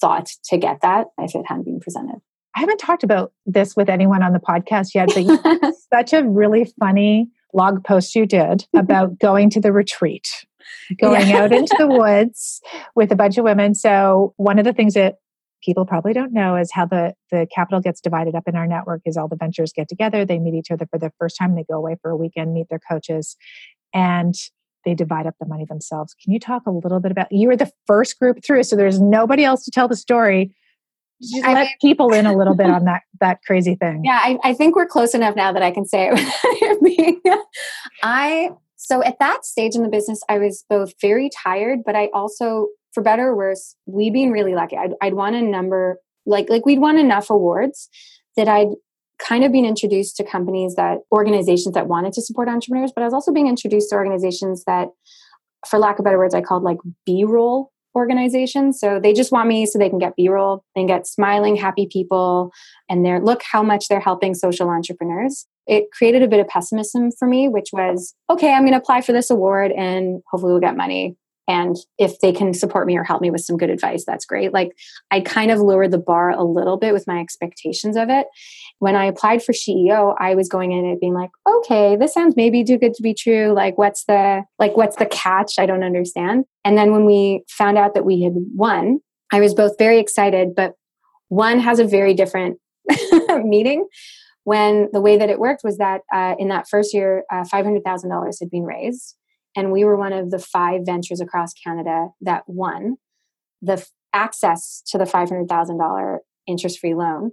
[0.00, 2.20] thought to get that if it hadn't been presented.
[2.54, 6.72] I haven't talked about this with anyone on the podcast yet but such a really
[6.78, 10.28] funny blog post you did about going to the retreat
[11.00, 11.38] going yeah.
[11.42, 12.60] out into the woods
[12.94, 13.74] with a bunch of women.
[13.74, 15.16] So one of the things that
[15.64, 19.00] people probably don't know is how the the capital gets divided up in our network
[19.06, 20.24] is all the ventures get together.
[20.24, 21.56] They meet each other for the first time.
[21.56, 23.36] They go away for a weekend meet their coaches
[23.94, 24.34] and
[24.84, 26.14] they divide up the money themselves.
[26.22, 29.00] Can you talk a little bit about you were the first group through so there's
[29.00, 30.54] nobody else to tell the story
[31.22, 34.20] just I let mean, people in a little bit on that that crazy thing yeah
[34.22, 37.46] I, I think we're close enough now that i can say it
[38.02, 42.10] i so at that stage in the business i was both very tired but i
[42.12, 44.74] also for better or worse, we being really lucky.
[44.74, 47.90] I'd, I'd won a number, like like we'd won enough awards
[48.38, 48.70] that I'd
[49.18, 53.04] kind of been introduced to companies that organizations that wanted to support entrepreneurs, but I
[53.04, 54.88] was also being introduced to organizations that,
[55.68, 58.78] for lack of better words, I called like B roll organizations.
[58.78, 61.88] So they just want me so they can get B roll and get smiling, happy
[61.90, 62.52] people,
[62.88, 65.46] and they're look how much they're helping social entrepreneurs.
[65.66, 69.00] It created a bit of pessimism for me, which was okay, I'm going to apply
[69.00, 71.16] for this award and hopefully we'll get money
[71.48, 74.52] and if they can support me or help me with some good advice that's great.
[74.52, 74.72] Like
[75.10, 78.26] i kind of lowered the bar a little bit with my expectations of it.
[78.78, 82.36] When i applied for SheEO i was going in and being like okay this sounds
[82.36, 83.52] maybe too good to be true.
[83.52, 85.54] Like what's the like what's the catch?
[85.58, 86.44] I don't understand.
[86.64, 89.00] And then when we found out that we had won
[89.32, 90.74] i was both very excited but
[91.28, 92.58] one has a very different
[93.44, 93.86] meeting
[94.44, 98.36] when the way that it worked was that uh, in that first year uh, $500000
[98.40, 99.16] had been raised
[99.56, 102.96] and we were one of the five ventures across Canada that won
[103.62, 107.32] the f- access to the $500,000 interest free loan.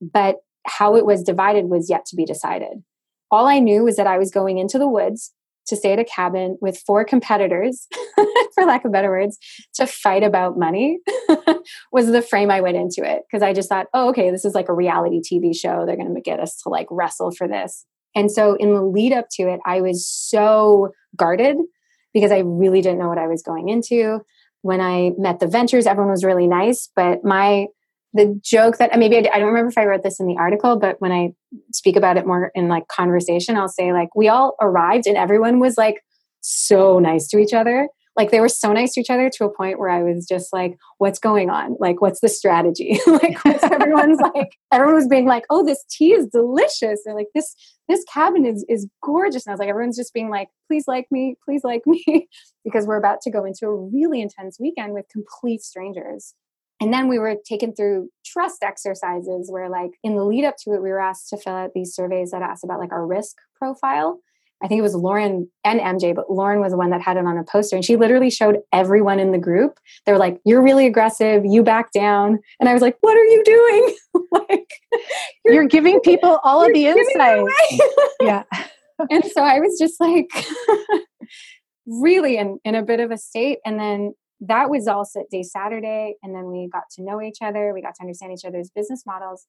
[0.00, 2.82] But how it was divided was yet to be decided.
[3.30, 5.32] All I knew was that I was going into the woods
[5.66, 7.86] to stay at a cabin with four competitors,
[8.54, 9.38] for lack of better words,
[9.74, 10.98] to fight about money
[11.92, 13.22] was the frame I went into it.
[13.30, 15.84] Because I just thought, oh, okay, this is like a reality TV show.
[15.86, 17.86] They're going to get us to like wrestle for this.
[18.14, 21.56] And so in the lead up to it, I was so guarded
[22.12, 24.20] because I really didn't know what I was going into.
[24.60, 27.66] When I met the ventures, everyone was really nice, but my
[28.14, 30.78] the joke that maybe I, I don't remember if I wrote this in the article,
[30.78, 31.32] but when I
[31.72, 35.60] speak about it more in like conversation, I'll say like we all arrived and everyone
[35.60, 36.02] was like
[36.42, 39.54] so nice to each other like they were so nice to each other to a
[39.54, 41.76] point where I was just like, what's going on?
[41.78, 42.98] Like, what's the strategy?
[43.06, 47.00] like everyone's like, everyone was being like, oh, this tea is delicious.
[47.04, 47.54] They're like, this,
[47.88, 49.46] this cabin is is gorgeous.
[49.46, 52.28] And I was like, everyone's just being like, please like me, please like me.
[52.64, 56.34] because we're about to go into a really intense weekend with complete strangers.
[56.80, 60.72] And then we were taken through trust exercises where, like, in the lead up to
[60.72, 63.36] it, we were asked to fill out these surveys that asked about like our risk
[63.56, 64.20] profile.
[64.62, 67.26] I think it was Lauren and MJ, but Lauren was the one that had it
[67.26, 67.74] on a poster.
[67.74, 69.78] And she literally showed everyone in the group.
[70.06, 71.44] They were like, You're really aggressive.
[71.44, 72.38] You back down.
[72.60, 73.96] And I was like, What are you doing?
[74.48, 74.70] like,
[75.44, 77.44] you're, you're, giving people all of the insight.
[78.20, 78.44] yeah.
[79.10, 80.30] and so I was just like,
[81.86, 83.58] really in, in a bit of a state.
[83.64, 86.16] And then that was all set day Saturday.
[86.22, 87.72] And then we got to know each other.
[87.74, 89.46] We got to understand each other's business models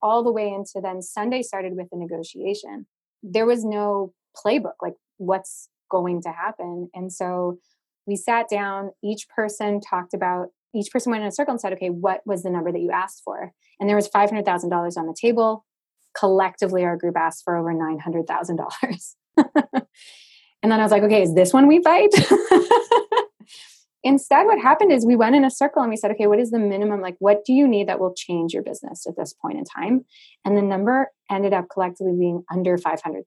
[0.00, 2.86] all the way into then Sunday started with the negotiation.
[3.22, 7.58] There was no playbook like what's going to happen and so
[8.08, 11.72] we sat down each person talked about each person went in a circle and said
[11.72, 13.52] okay what was the number that you asked for?
[13.78, 15.64] And there was $500000 on the table.
[16.18, 19.14] Collectively our group asked for over $900000
[20.62, 22.10] and then i was like okay is this one we fight?
[24.04, 26.50] Instead what happened is we went in a circle and we said okay what is
[26.50, 29.58] the minimum like what do you need that will change your business at this point
[29.58, 30.04] in time?
[30.44, 33.24] And the number ended up collectively being under $500000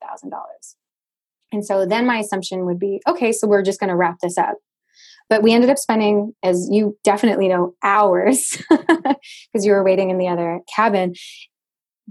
[1.52, 4.38] and so then my assumption would be okay, so we're just going to wrap this
[4.38, 4.56] up.
[5.30, 10.18] But we ended up spending, as you definitely know, hours because you were waiting in
[10.18, 11.14] the other cabin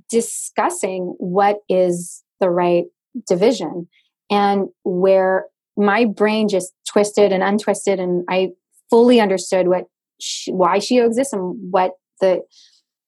[0.09, 2.85] discussing what is the right
[3.26, 3.88] division
[4.31, 8.48] and where my brain just twisted and untwisted and i
[8.88, 9.85] fully understood what
[10.20, 12.40] she, why she exists and what the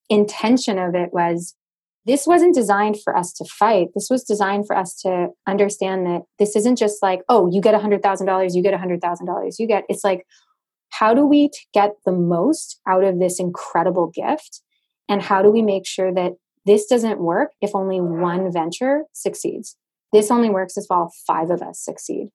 [0.08, 1.54] intention of it was
[2.04, 6.22] this wasn't designed for us to fight this was designed for us to understand that
[6.38, 9.00] this isn't just like oh you get a hundred thousand dollars you get a hundred
[9.00, 10.26] thousand dollars you get it's like
[10.90, 14.60] how do we get the most out of this incredible gift
[15.08, 16.32] and how do we make sure that
[16.64, 19.76] this doesn't work if only one venture succeeds.
[20.12, 22.28] This only works if all five of us succeed.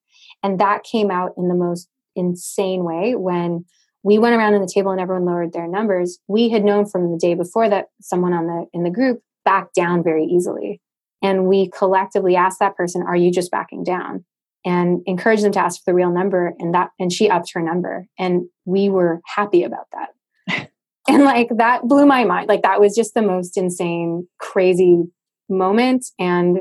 [0.43, 3.65] And that came out in the most insane way when
[4.03, 6.19] we went around in the table and everyone lowered their numbers.
[6.27, 9.75] We had known from the day before that someone on the in the group backed
[9.75, 10.81] down very easily.
[11.23, 14.25] And we collectively asked that person, Are you just backing down?
[14.65, 16.53] And encouraged them to ask for the real number.
[16.59, 18.07] And that and she upped her number.
[18.19, 20.69] And we were happy about that
[21.07, 25.03] and like that blew my mind like that was just the most insane crazy
[25.49, 26.59] moment and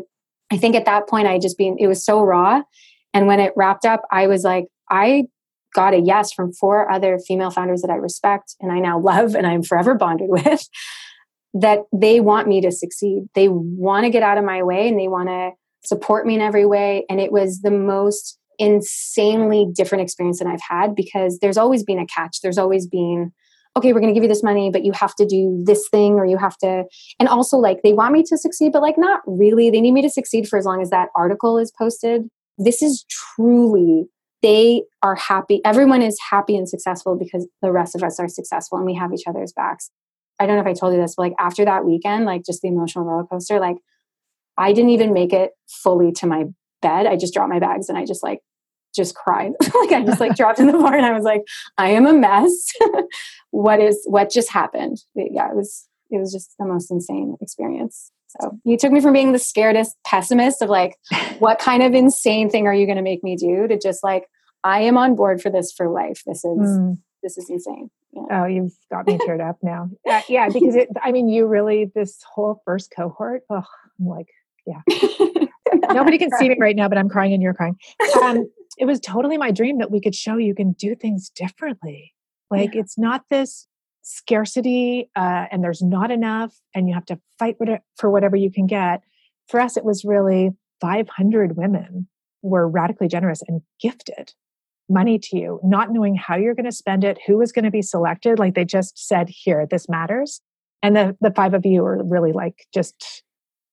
[0.52, 2.62] i think at that point i just been it was so raw
[3.12, 5.24] and when it wrapped up i was like i
[5.74, 9.34] got a yes from four other female founders that i respect and i now love
[9.34, 10.68] and i'm forever bonded with
[11.60, 14.98] that they want me to succeed they want to get out of my way and
[14.98, 15.50] they want to
[15.84, 20.60] support me in every way and it was the most insanely different experience that i've
[20.68, 23.32] had because there's always been a catch there's always been
[23.76, 26.14] okay, we're going to give you this money, but you have to do this thing
[26.14, 26.84] or you have to.
[27.20, 29.70] And also, like, they want me to succeed, but like, not really.
[29.70, 32.22] They need me to succeed for as long as that article is posted.
[32.56, 34.06] This is truly,
[34.42, 35.60] they are happy.
[35.64, 39.12] Everyone is happy and successful because the rest of us are successful and we have
[39.12, 39.90] each other's backs.
[40.38, 42.62] I don't know if I told you this, but like, after that weekend, like, just
[42.62, 43.76] the emotional roller coaster, like,
[44.58, 46.44] I didn't even make it fully to my
[46.82, 47.06] bed.
[47.06, 48.40] I just dropped my bags and I just like
[48.94, 49.52] just cried.
[49.60, 51.42] like I just like dropped in the floor and I was like,
[51.76, 52.68] I am a mess.
[53.50, 54.98] what is what just happened?
[55.14, 58.10] Yeah, it was it was just the most insane experience.
[58.40, 60.96] So you took me from being the scaredest pessimist of like,
[61.38, 64.26] what kind of insane thing are you going to make me do to just like,
[64.64, 66.22] I am on board for this for life.
[66.26, 66.98] This is mm.
[67.22, 67.90] this is insane.
[68.12, 68.22] Yeah.
[68.30, 69.90] Oh, you've got me teared up now.
[70.04, 70.88] Yeah, yeah, because it.
[71.02, 73.42] I mean, you really this whole first cohort.
[73.50, 73.64] Oh,
[74.00, 74.28] I'm like,
[74.66, 74.80] yeah.
[75.92, 77.76] Nobody can see me right now, but I'm crying and you're crying.
[78.22, 82.14] Um, it was totally my dream that we could show you can do things differently.
[82.50, 82.80] Like yeah.
[82.82, 83.66] it's not this
[84.02, 87.56] scarcity uh, and there's not enough and you have to fight
[87.96, 89.02] for whatever you can get.
[89.48, 92.08] For us, it was really 500 women
[92.42, 94.32] were radically generous and gifted
[94.88, 97.70] money to you, not knowing how you're going to spend it, who is going to
[97.70, 98.38] be selected.
[98.38, 100.40] Like they just said, here, this matters.
[100.82, 103.24] And the, the five of you are really like just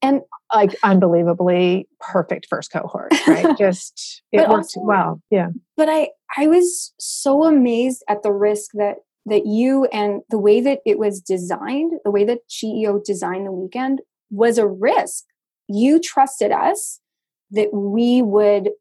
[0.03, 0.21] and
[0.53, 5.47] like unbelievably perfect first cohort right just it worked also, well yeah
[5.77, 10.59] but i i was so amazed at the risk that that you and the way
[10.59, 15.23] that it was designed the way that SheEO designed the weekend was a risk
[15.67, 16.99] you trusted us
[17.51, 18.71] that we would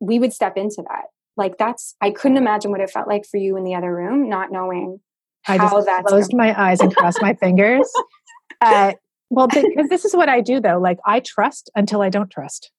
[0.00, 1.04] we would step into that
[1.38, 4.28] like that's i couldn't imagine what it felt like for you in the other room
[4.28, 5.00] not knowing
[5.46, 7.90] I just closed my eyes and crossed my fingers.
[8.60, 8.92] Uh,
[9.30, 10.80] well, because this is what I do though.
[10.80, 12.72] Like I trust until I don't trust.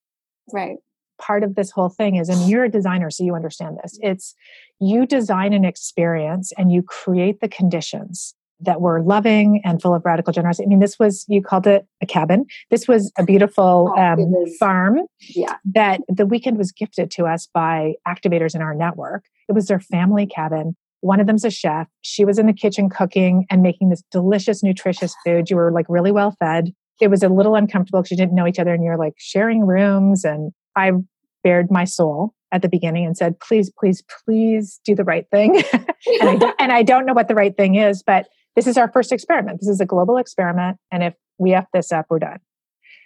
[0.52, 0.76] Right.
[1.22, 3.98] Part of this whole thing is, and you're a designer, so you understand this.
[4.02, 4.36] It's
[4.82, 10.04] you design an experience and you create the conditions that were loving and full of
[10.04, 10.66] radical generosity.
[10.66, 12.46] I mean, this was, you called it a cabin.
[12.70, 15.56] This was a beautiful oh, um, farm yeah.
[15.74, 19.24] that the weekend was gifted to us by activators in our network.
[19.48, 20.76] It was their family cabin.
[21.02, 21.88] One of them's a chef.
[22.02, 25.50] She was in the kitchen cooking and making this delicious, nutritious food.
[25.50, 26.74] You were like really well fed.
[27.00, 29.66] It was a little uncomfortable because you didn't know each other and you're like sharing
[29.66, 30.26] rooms.
[30.26, 30.92] And I
[31.44, 35.64] bared my soul at the beginning and said, please, please, please do the right thing.
[36.22, 38.28] and, I and I don't know what the right thing is, but
[38.60, 39.60] this is our first experiment.
[39.62, 40.78] This is a global experiment.
[40.92, 42.40] And if we F this up, we're done.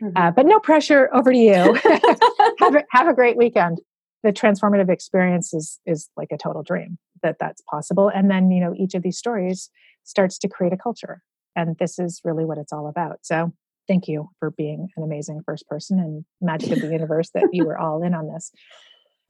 [0.01, 0.17] Mm-hmm.
[0.17, 1.09] Uh, but no pressure.
[1.13, 1.73] Over to you.
[2.59, 3.79] have, a, have a great weekend.
[4.23, 8.61] The transformative experience is, is like a total dream that that's possible and then you
[8.61, 9.71] know each of these stories
[10.03, 11.23] starts to create a culture
[11.55, 13.51] and this is really what it's all about so
[13.87, 17.65] thank you for being an amazing first person and magic of the universe that you
[17.65, 18.51] were all in on this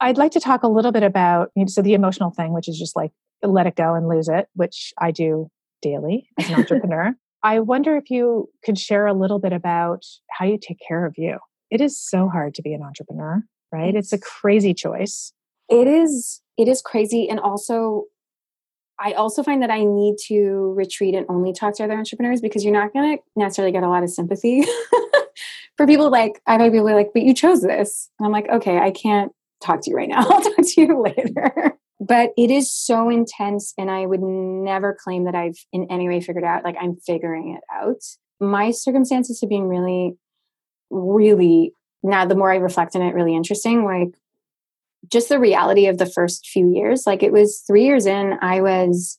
[0.00, 2.94] i'd like to talk a little bit about so the emotional thing which is just
[2.94, 5.48] like let it go and lose it which i do
[5.84, 10.44] daily as an entrepreneur i wonder if you could share a little bit about how
[10.44, 11.38] you take care of you
[11.70, 15.32] it is so hard to be an entrepreneur right it's a crazy choice
[15.68, 18.04] it is it is crazy and also
[18.98, 22.64] I also find that I need to retreat and only talk to other entrepreneurs because
[22.64, 24.62] you're not going to necessarily get a lot of sympathy
[25.76, 28.08] for people like I've had people like, but you chose this.
[28.18, 30.18] And I'm like, okay, I can't talk to you right now.
[30.30, 31.76] I'll talk to you later.
[32.00, 36.20] But it is so intense and i would never claim that i've in any way
[36.20, 38.02] figured out like i'm figuring it out.
[38.40, 40.16] My circumstances have been really
[40.90, 44.14] really now the more i reflect on it really interesting like
[45.08, 48.60] just the reality of the first few years like it was three years in i
[48.60, 49.18] was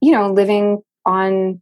[0.00, 1.60] you know living on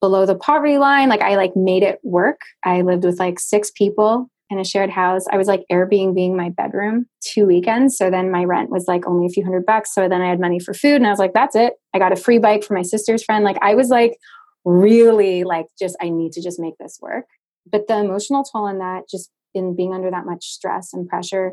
[0.00, 2.40] below the poverty line like i like made it work.
[2.64, 5.24] I lived with like six people in a shared house.
[5.30, 7.96] I was like Airbnb being my bedroom two weekends.
[7.96, 9.92] So then my rent was like only a few hundred bucks.
[9.94, 11.74] So then I had money for food and I was like, that's it.
[11.94, 13.44] I got a free bike for my sister's friend.
[13.44, 14.16] Like I was like
[14.64, 17.26] really like just, I need to just make this work.
[17.70, 21.52] But the emotional toll on that, just in being under that much stress and pressure,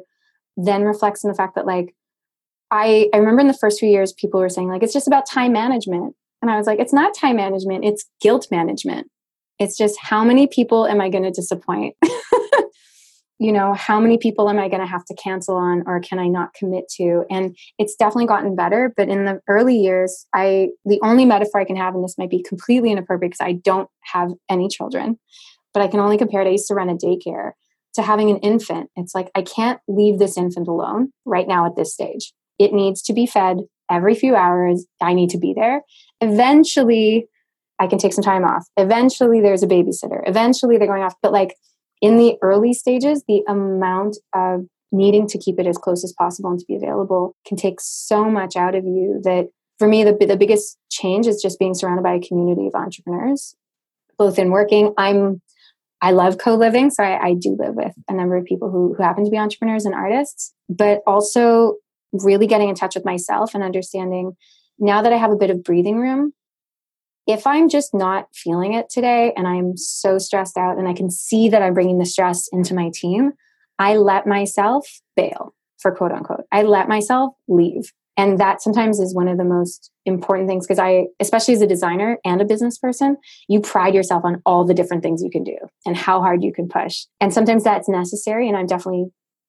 [0.55, 1.95] then reflects in the fact that like
[2.69, 5.27] I, I remember in the first few years people were saying like it's just about
[5.27, 6.15] time management.
[6.43, 9.07] And I was like, it's not time management, it's guilt management.
[9.59, 11.95] It's just how many people am I going to disappoint?
[13.39, 16.19] you know, how many people am I going to have to cancel on or can
[16.19, 17.25] I not commit to?
[17.29, 18.93] And it's definitely gotten better.
[18.95, 22.29] But in the early years, I, the only metaphor I can have, and this might
[22.29, 25.19] be completely inappropriate because I don't have any children,
[25.73, 26.47] but I can only compare it.
[26.47, 27.51] I used to run a daycare
[27.95, 28.89] to having an infant.
[28.95, 32.33] It's like, I can't leave this infant alone right now at this stage.
[32.59, 33.57] It needs to be fed
[33.89, 34.85] every few hours.
[35.01, 35.81] I need to be there.
[36.21, 37.27] Eventually,
[37.79, 38.65] I can take some time off.
[38.77, 40.21] Eventually, there's a babysitter.
[40.25, 41.15] Eventually, they're going off.
[41.21, 41.55] But like,
[42.03, 46.51] in the early stages, the amount of needing to keep it as close as possible
[46.51, 49.47] and to be available can take so much out of you that
[49.79, 53.55] for me, the, the biggest change is just being surrounded by a community of entrepreneurs,
[54.17, 54.93] both in working.
[54.97, 55.41] I'm
[56.01, 59.01] I love co-living, so I, I, do live with a number of people who, who
[59.01, 61.75] happen to be entrepreneurs and artists, but also
[62.11, 64.33] really getting in touch with myself and understanding
[64.77, 66.33] now that I have a bit of breathing room,
[67.27, 71.09] if I'm just not feeling it today and I'm so stressed out and I can
[71.09, 73.33] see that I'm bringing the stress into my team,
[73.79, 76.45] I let myself bail for quote unquote.
[76.51, 77.91] I let myself leave.
[78.15, 81.67] And that sometimes is one of the most important things because I, especially as a
[81.67, 85.43] designer and a business person, you pride yourself on all the different things you can
[85.43, 87.05] do and how hard you can push.
[87.19, 88.47] And sometimes that's necessary.
[88.47, 89.05] And I'm definitely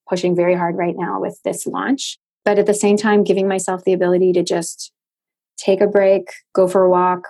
[0.08, 2.18] pushing very hard right now with this launch.
[2.44, 4.92] But at the same time, giving myself the ability to just
[5.58, 7.28] take a break, go for a walk,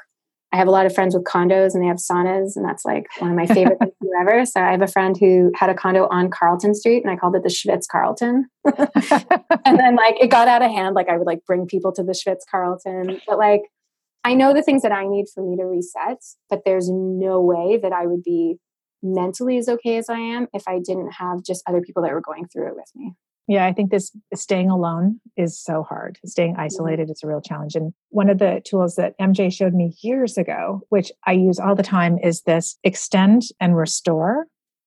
[0.55, 3.09] I have a lot of friends with condos and they have saunas, and that's like
[3.19, 4.47] one of my favorite things ever.
[4.47, 7.35] So I have a friend who had a condo on Carlton Street, and I called
[7.35, 8.47] it the Schwitz Carlton.
[8.65, 10.95] and then like it got out of hand.
[10.95, 13.63] Like I would like bring people to the Schwitz Carlton, but like
[14.23, 17.77] I know the things that I need for me to reset, but there's no way
[17.83, 18.55] that I would be
[19.03, 22.21] mentally as okay as I am if I didn't have just other people that were
[22.21, 23.15] going through it with me.
[23.47, 26.19] Yeah, I think this staying alone is so hard.
[26.25, 26.63] Staying mm-hmm.
[26.63, 27.75] isolated is a real challenge.
[27.75, 31.75] And one of the tools that MJ showed me years ago, which I use all
[31.75, 34.47] the time, is this extend and restore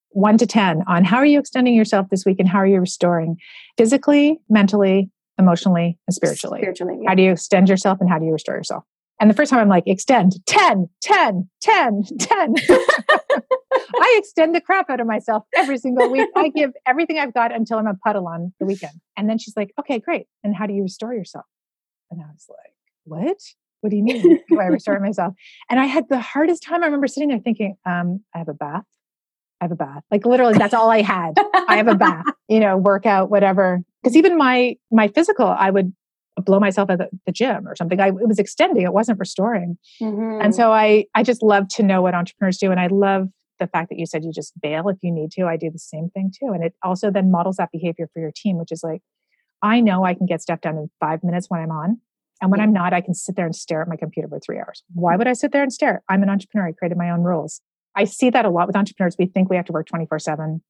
[0.10, 2.80] one to 10 on how are you extending yourself this week and how are you
[2.80, 3.38] restoring
[3.78, 6.60] physically, mentally, emotionally, and spiritually.
[6.62, 6.98] Spiritually.
[7.02, 7.10] Yeah.
[7.10, 8.84] How do you extend yourself and how do you restore yourself?
[9.20, 12.56] And the first time I'm like, extend 10, 10, 10, 10.
[14.00, 16.30] I extend the crap out of myself every single week.
[16.36, 18.94] I give everything I've got until I'm a puddle on the weekend.
[19.16, 20.28] And then she's like, okay, great.
[20.44, 21.46] And how do you restore yourself?
[22.12, 23.38] And I was like, what?
[23.82, 24.40] What do you mean?
[24.50, 25.34] do I restore myself?
[25.70, 26.84] And I had the hardest time.
[26.84, 28.86] I remember sitting there thinking, um, I have a bath.
[29.62, 30.04] I have a bath.
[30.12, 31.34] Like literally, that's all I had.
[31.68, 33.82] I have a bath, you know, workout, whatever.
[34.04, 35.94] Because even my my physical, I would
[36.46, 38.00] blow myself at the, the gym or something.
[38.00, 39.78] I, it was extending, it wasn't restoring.
[40.02, 40.42] Mm-hmm.
[40.42, 42.72] And so I, I just love to know what entrepreneurs do.
[42.72, 45.46] And I love the fact that you said you just bail if you need to.
[45.46, 46.52] I do the same thing too.
[46.54, 49.02] And it also then models that behavior for your team, which is like,
[49.62, 52.00] I know I can get stuff done in five minutes when I'm on.
[52.41, 52.65] And when yeah.
[52.65, 54.84] I'm not, I can sit there and stare at my computer for three hours.
[54.93, 55.17] Why mm.
[55.17, 56.04] would I sit there and stare?
[56.08, 56.67] I'm an entrepreneur.
[56.67, 57.62] I created my own rules.
[57.96, 59.15] I see that a lot with entrepreneurs.
[59.17, 60.62] We think we have to work 24 7.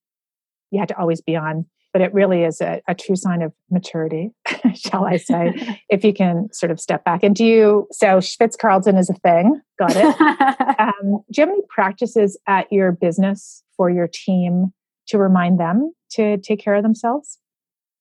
[0.72, 3.54] You have to always be on but it really is a, a true sign of
[3.72, 4.32] maturity,
[4.76, 7.24] shall I say, if you can sort of step back.
[7.24, 10.22] And do you, so Schwitz Carlton is a thing, got it.
[10.80, 14.74] um, do you have any practices at your business for your team
[15.08, 17.40] to remind them to take care of themselves?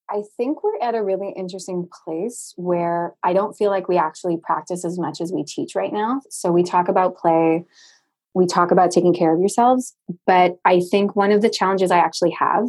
[0.08, 4.36] I think we're at a really interesting place where I don't feel like we actually
[4.40, 6.20] practice as much as we teach right now.
[6.30, 7.64] So we talk about play,
[8.32, 11.98] we talk about taking care of yourselves, but I think one of the challenges I
[11.98, 12.68] actually have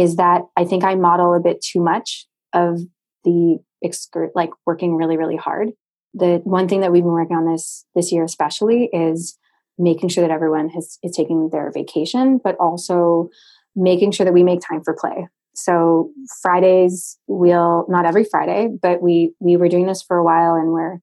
[0.00, 2.80] is that I think I model a bit too much of
[3.24, 5.70] the excur- like working really really hard.
[6.14, 9.38] The one thing that we've been working on this this year especially is
[9.78, 13.28] making sure that everyone has is taking their vacation, but also
[13.76, 15.28] making sure that we make time for play.
[15.54, 16.10] So
[16.42, 20.72] Fridays we'll not every Friday, but we we were doing this for a while and
[20.72, 20.98] we're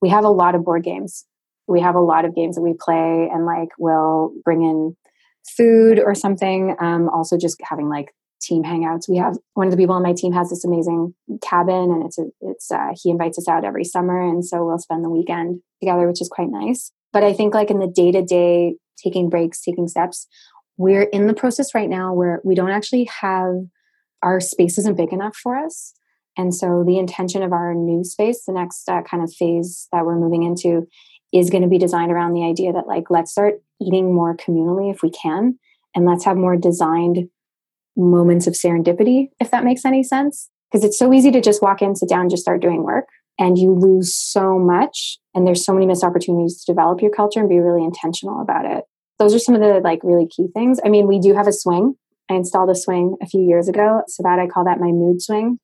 [0.00, 1.24] we have a lot of board games.
[1.68, 4.96] We have a lot of games that we play and like we'll bring in
[5.56, 6.76] food or something.
[6.80, 8.12] Um, also just having like
[8.42, 9.08] team hangouts.
[9.08, 12.18] We have one of the people on my team has this amazing cabin, and it's
[12.18, 15.60] a, it's uh, he invites us out every summer, and so we'll spend the weekend
[15.80, 16.92] together, which is quite nice.
[17.12, 20.26] But I think like in the day to day, taking breaks, taking steps,
[20.76, 23.54] we're in the process right now where we don't actually have
[24.22, 25.94] our space isn't big enough for us.
[26.36, 30.06] And so the intention of our new space, the next uh, kind of phase that
[30.06, 30.86] we're moving into,
[31.32, 34.90] is going to be designed around the idea that like let's start eating more communally
[34.90, 35.58] if we can,
[35.94, 37.28] and let's have more designed
[37.96, 40.48] moments of serendipity, if that makes any sense.
[40.70, 43.06] Because it's so easy to just walk in, sit down, just start doing work,
[43.38, 45.18] and you lose so much.
[45.34, 48.64] And there's so many missed opportunities to develop your culture and be really intentional about
[48.64, 48.84] it.
[49.18, 50.80] Those are some of the like really key things.
[50.84, 51.94] I mean, we do have a swing.
[52.30, 55.20] I installed a swing a few years ago, so that I call that my mood
[55.20, 55.58] swing.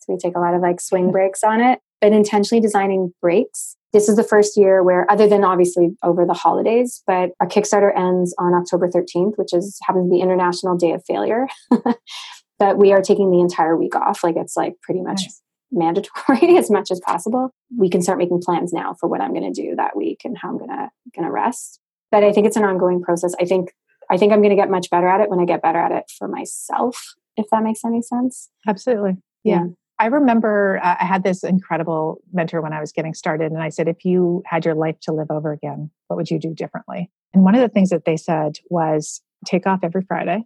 [0.00, 3.76] So we take a lot of like swing breaks on it, but intentionally designing breaks.
[3.92, 7.96] This is the first year where, other than obviously over the holidays, but our Kickstarter
[7.96, 11.48] ends on October 13th, which is happens to be International Day of Failure.
[12.58, 14.22] but we are taking the entire week off.
[14.22, 15.42] Like it's like pretty much nice.
[15.72, 17.50] mandatory as much as possible.
[17.76, 20.38] We can start making plans now for what I'm going to do that week and
[20.38, 21.80] how I'm going to going to rest.
[22.12, 23.34] But I think it's an ongoing process.
[23.40, 23.72] I think
[24.10, 25.92] I think I'm going to get much better at it when I get better at
[25.92, 28.50] it for myself, if that makes any sense.
[28.68, 29.16] Absolutely.
[29.44, 29.54] Yeah.
[29.54, 29.66] yeah.
[30.00, 33.68] I remember uh, I had this incredible mentor when I was getting started, and I
[33.68, 37.10] said, if you had your life to live over again, what would you do differently?
[37.34, 40.44] And one of the things that they said was take off every Friday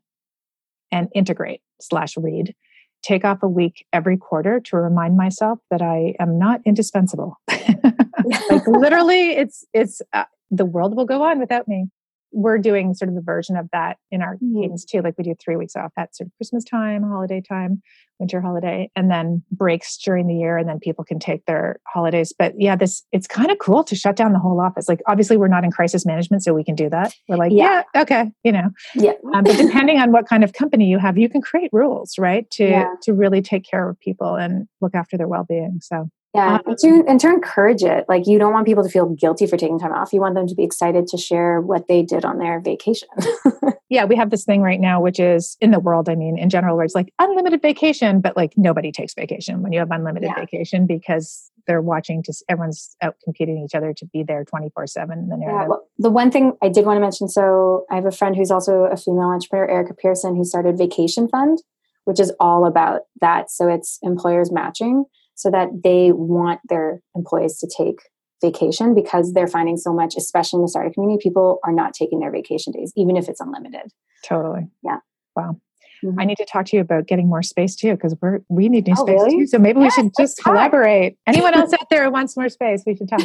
[0.91, 2.55] and integrate slash read.
[3.03, 7.39] Take off a week every quarter to remind myself that I am not indispensable.
[7.49, 11.87] like literally, it's it's uh, the world will go on without me
[12.35, 14.61] we're doing sort of a version of that in our mm-hmm.
[14.61, 15.01] cadence too.
[15.01, 17.81] Like we do three weeks off at sort of Christmas time, holiday time,
[18.19, 22.35] winter holiday, and then breaks during the year, and then people can take their holidays.
[22.37, 24.89] But yeah, this it's kind of cool to shut down the whole office.
[24.89, 27.15] Like obviously we're not in crisis management, so we can do that.
[27.29, 29.13] We're like, yeah, yeah okay, you know, yeah.
[29.33, 32.51] um, but depending on what kind of company you have, you can create rules, right,
[32.53, 32.95] to yeah.
[33.03, 35.79] to really take care of people and look after their well being.
[35.81, 38.05] So yeah, um, and to, and to encourage it.
[38.09, 40.13] Like, you don't want people to feel guilty for taking time off.
[40.13, 43.09] You want them to be excited to share what they did on their vacation.
[43.89, 46.51] yeah, we have this thing right now, which is in the world, I mean, in
[46.51, 50.31] general, where it's like unlimited vacation, but like nobody takes vacation when you have unlimited
[50.35, 50.41] yeah.
[50.41, 55.29] vacation because they're watching to everyone's out competing each other to be there 24 7
[55.29, 58.11] the yeah, well, the one thing i did want to mention so i have a
[58.11, 61.63] friend who's also a female entrepreneur erica pearson who started vacation fund
[62.05, 65.05] which is all about that so it's employers matching
[65.35, 68.01] so that they want their employees to take
[68.43, 72.21] vacation because they're finding so much, especially in the startup community, people are not taking
[72.21, 73.93] their vacation days, even if it's unlimited.
[74.25, 74.69] Totally.
[74.83, 74.99] Yeah.
[75.35, 75.57] Wow.
[76.05, 76.21] Mm-hmm.
[76.21, 78.87] I need to talk to you about getting more space too, because we're we need
[78.87, 79.39] new oh, space really?
[79.39, 79.47] too.
[79.47, 81.17] So maybe yes, we should just collaborate.
[81.27, 83.23] Anyone else out there who wants more space, we should talk.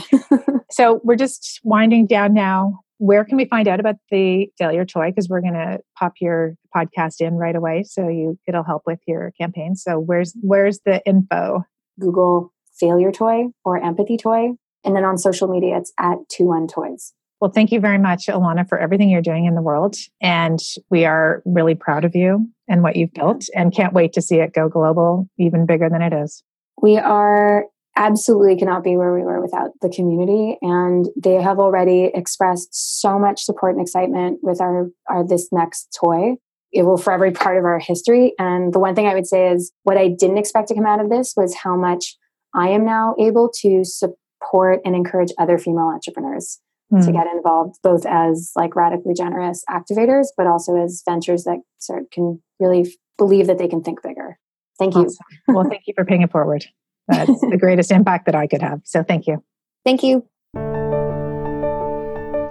[0.72, 2.80] so we're just winding down now.
[2.98, 5.10] Where can we find out about the failure toy?
[5.10, 9.00] Because we're going to pop your podcast in right away, so you it'll help with
[9.08, 9.76] your campaign.
[9.76, 11.64] So where's where's the info?
[12.00, 14.52] Google failure toy or empathy toy.
[14.84, 17.14] And then on social media, it's at 21 toys.
[17.42, 19.96] Well, thank you very much, Ilana, for everything you're doing in the world.
[20.22, 24.22] And we are really proud of you and what you've built and can't wait to
[24.22, 26.44] see it go global, even bigger than it is.
[26.82, 30.58] We are absolutely cannot be where we were without the community.
[30.62, 35.98] And they have already expressed so much support and excitement with our, our this next
[36.00, 36.36] toy
[36.72, 38.34] it will forever be part of our history.
[38.38, 41.02] And the one thing I would say is what I didn't expect to come out
[41.02, 42.18] of this was how much
[42.54, 46.60] I am now able to support and encourage other female entrepreneurs
[46.94, 47.06] mm.
[47.06, 52.02] to get involved, both as like radically generous activators, but also as ventures that sort
[52.02, 54.38] of can really believe that they can think bigger.
[54.78, 55.02] Thank you.
[55.02, 55.26] Awesome.
[55.48, 56.66] Well, thank you for paying it forward.
[57.08, 58.82] That's the greatest impact that I could have.
[58.86, 59.44] So thank you.
[59.84, 60.26] Thank you.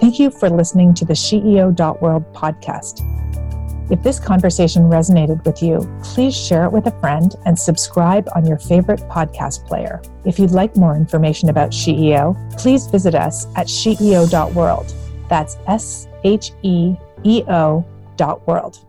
[0.01, 3.03] Thank you for listening to the SheEO.world podcast.
[3.91, 8.45] If this conversation resonated with you, please share it with a friend and subscribe on
[8.45, 10.03] your favorite podcast player.
[10.25, 14.95] If you'd like more information about SheEO, please visit us at sheeo.world.
[15.31, 17.85] That's S H E E O
[18.17, 18.85] dot world.